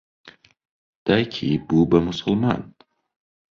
دایکی 1.05 1.47
بوو 1.67 1.89
بە 1.89 1.97
موسڵمان. 2.05 2.61